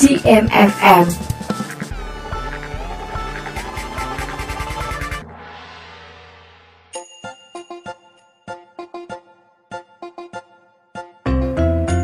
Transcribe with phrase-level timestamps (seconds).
[0.00, 1.12] GMFM.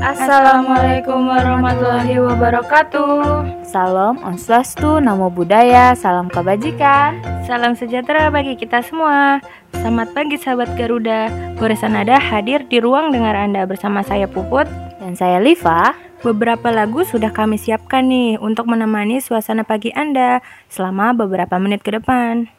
[0.05, 3.65] Assalamualaikum warahmatullahi wabarakatuh.
[3.65, 7.25] Salam Om Swastiastu, Namo Buddhaya, salam kebajikan.
[7.49, 9.41] Salam sejahtera bagi kita semua.
[9.73, 11.33] Selamat pagi sahabat Garuda.
[11.57, 14.69] Goresan Nada hadir di ruang dengar Anda bersama saya Puput
[15.07, 15.95] Dan saya Liva.
[16.27, 21.95] Beberapa lagu sudah kami siapkan nih untuk menemani suasana pagi Anda selama beberapa menit ke
[21.95, 22.51] depan.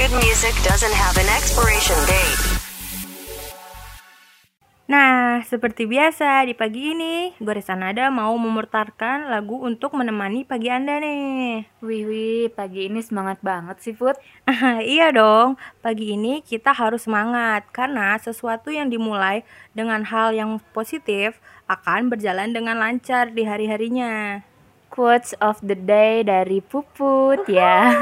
[0.00, 2.71] Good music doesn't have an expiration date.
[4.92, 11.00] Nah, seperti biasa di pagi ini, Goresan Nada mau memutarkan lagu untuk menemani pagi Anda
[11.00, 11.64] nih.
[11.80, 14.20] Wih, wih, pagi ini semangat banget sih, Put.
[14.84, 21.40] iya dong, pagi ini kita harus semangat karena sesuatu yang dimulai dengan hal yang positif
[21.72, 24.44] akan berjalan dengan lancar di hari-harinya.
[24.92, 27.96] Quotes of the day dari Puput ya.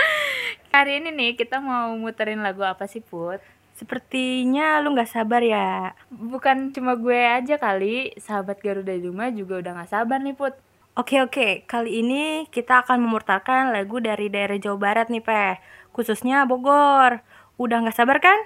[0.72, 3.51] Hari ini nih kita mau muterin lagu apa sih, Put?
[3.82, 5.90] Sepertinya lu nggak sabar ya.
[6.06, 10.54] Bukan cuma gue aja kali, sahabat Garuda di rumah juga udah gak sabar nih, Put.
[10.94, 15.58] Oke oke, kali ini kita akan memutarkan lagu dari daerah Jawa Barat nih, Peh.
[15.90, 17.26] Khususnya Bogor.
[17.58, 18.38] Udah nggak sabar kan?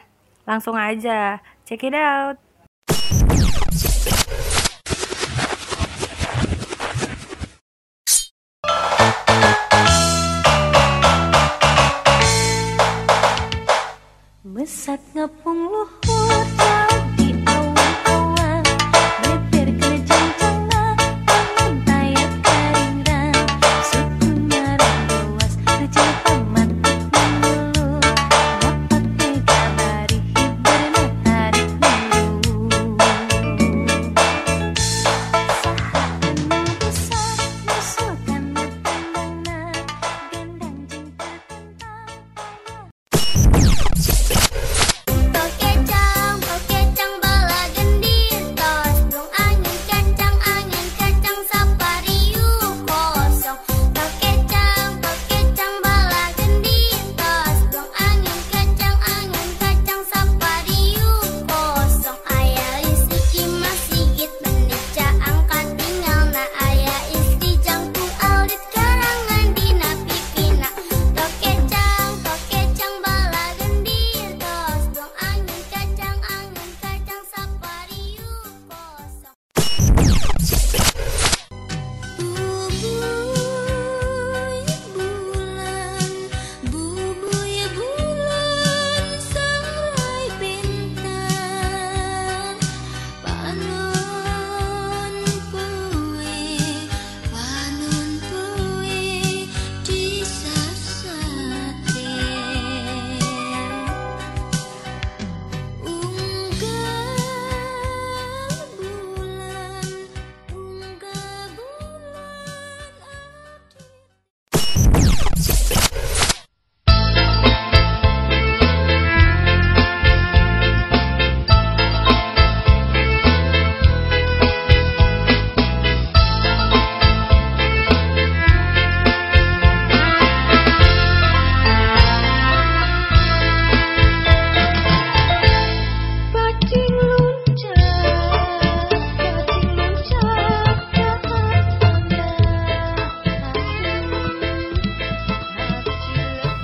[0.49, 2.41] Langsung aja, check it out.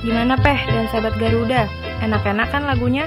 [0.02, 1.70] Gimana Peh dan sahabat Garuda?
[2.02, 3.06] Enak-enak kan lagunya?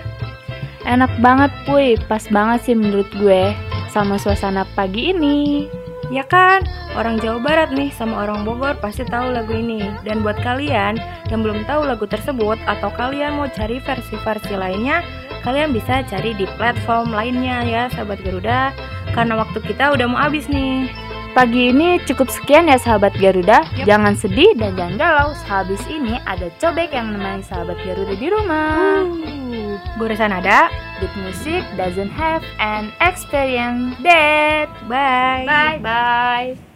[0.87, 1.99] Enak banget, Puy.
[2.07, 3.51] Pas banget sih menurut gue
[3.91, 5.67] sama suasana pagi ini.
[6.13, 6.63] Ya kan,
[6.95, 9.83] orang Jawa Barat nih sama orang Bogor pasti tahu lagu ini.
[10.07, 10.95] Dan buat kalian
[11.27, 15.03] yang belum tahu lagu tersebut atau kalian mau cari versi-versi lainnya,
[15.43, 18.71] kalian bisa cari di platform lainnya ya, sahabat Garuda.
[19.11, 20.87] Karena waktu kita udah mau habis nih.
[21.35, 23.67] Pagi ini cukup sekian ya sahabat Garuda.
[23.83, 25.29] Jangan sedih dan jangan galau.
[25.43, 29.03] Sehabis ini ada cobek yang menemani sahabat Garuda di rumah.
[29.03, 30.71] Uh, goresan ada.
[31.03, 34.71] Good music doesn't have an experience date.
[34.87, 35.43] Bye.
[35.43, 36.74] Bye bye.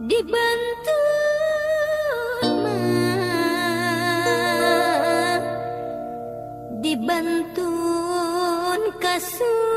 [0.00, 0.98] dibantu
[6.80, 7.68] dibantu
[8.96, 9.69] kasur